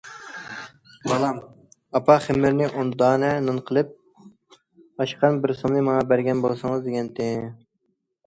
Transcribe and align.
بالام‹‹ 1.09 1.41
ئاپا، 1.97 2.13
خېمىرنى 2.27 2.69
ئون 2.69 2.89
دانە 3.01 3.29
نان 3.49 3.59
قىلىپ 3.67 3.93
ئاشقان 5.05 5.39
بىر 5.43 5.55
سومنى 5.61 5.83
ماڭا 5.91 6.07
بەرگەن 6.13 6.45
بولسىڭىز›› 6.47 6.85
دېگەنتى. 6.89 7.29